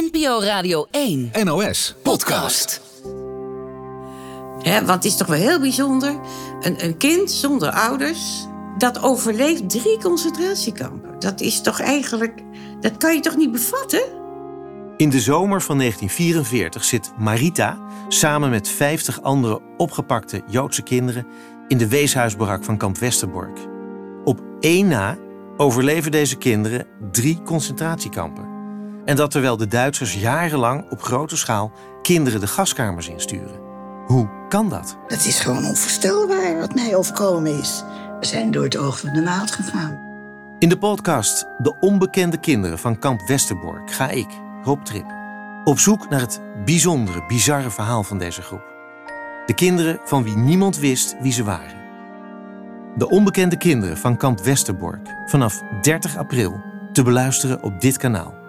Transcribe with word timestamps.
NPO 0.00 0.40
Radio 0.42 0.86
1. 0.90 1.30
NOS 1.44 1.94
Podcast. 2.02 2.80
Hè, 4.62 4.84
want 4.84 4.88
het 4.88 5.04
is 5.04 5.16
toch 5.16 5.26
wel 5.26 5.38
heel 5.38 5.60
bijzonder. 5.60 6.20
Een, 6.60 6.84
een 6.84 6.96
kind 6.96 7.30
zonder 7.30 7.70
ouders, 7.70 8.46
dat 8.78 9.02
overleeft 9.02 9.70
drie 9.70 9.98
concentratiekampen. 9.98 11.18
Dat 11.18 11.40
is 11.40 11.60
toch 11.60 11.80
eigenlijk... 11.80 12.42
Dat 12.80 12.96
kan 12.96 13.14
je 13.14 13.20
toch 13.20 13.36
niet 13.36 13.52
bevatten? 13.52 14.02
In 14.96 15.10
de 15.10 15.20
zomer 15.20 15.62
van 15.62 15.78
1944 15.78 16.84
zit 16.84 17.12
Marita 17.18 17.78
samen 18.08 18.50
met 18.50 18.68
50 18.68 19.22
andere 19.22 19.60
opgepakte 19.76 20.42
Joodse 20.46 20.82
kinderen 20.82 21.26
in 21.68 21.78
de 21.78 21.88
weeshuisbarak 21.88 22.64
van 22.64 22.76
kamp 22.76 22.98
Westerbork. 22.98 23.58
Op 24.24 24.40
één 24.60 24.88
na 24.88 25.16
overleven 25.56 26.10
deze 26.10 26.36
kinderen 26.36 26.86
drie 27.10 27.42
concentratiekampen. 27.42 28.49
En 29.10 29.16
dat 29.16 29.30
terwijl 29.30 29.56
de 29.56 29.66
Duitsers 29.66 30.14
jarenlang 30.14 30.90
op 30.90 31.02
grote 31.02 31.36
schaal 31.36 31.72
kinderen 32.02 32.40
de 32.40 32.46
gaskamers 32.46 33.08
insturen. 33.08 33.60
Hoe 34.06 34.28
kan 34.48 34.68
dat? 34.68 34.96
Het 35.06 35.26
is 35.26 35.40
gewoon 35.40 35.64
onvoorstelbaar 35.64 36.58
wat 36.58 36.74
mij 36.74 36.96
overkomen 36.96 37.58
is. 37.58 37.82
We 38.20 38.26
zijn 38.26 38.50
door 38.50 38.64
het 38.64 38.76
oog 38.76 39.00
van 39.00 39.12
de 39.12 39.20
naald 39.20 39.50
gegaan. 39.50 39.98
In 40.58 40.68
de 40.68 40.78
podcast 40.78 41.46
De 41.58 41.76
onbekende 41.80 42.40
kinderen 42.40 42.78
van 42.78 42.98
kamp 42.98 43.20
Westerbork 43.26 43.92
ga 43.92 44.08
ik, 44.08 44.28
Rob 44.62 44.84
Trip, 44.84 45.06
op 45.64 45.78
zoek 45.78 46.08
naar 46.08 46.20
het 46.20 46.40
bijzondere, 46.64 47.24
bizarre 47.26 47.70
verhaal 47.70 48.02
van 48.02 48.18
deze 48.18 48.42
groep. 48.42 48.64
De 49.46 49.54
kinderen 49.54 50.00
van 50.04 50.22
wie 50.22 50.36
niemand 50.36 50.78
wist 50.78 51.16
wie 51.20 51.32
ze 51.32 51.44
waren. 51.44 51.78
De 52.96 53.08
onbekende 53.08 53.56
kinderen 53.56 53.96
van 53.96 54.16
kamp 54.16 54.40
Westerbork 54.40 55.08
vanaf 55.26 55.62
30 55.82 56.16
april 56.16 56.60
te 56.92 57.02
beluisteren 57.02 57.62
op 57.62 57.80
dit 57.80 57.96
kanaal. 57.96 58.39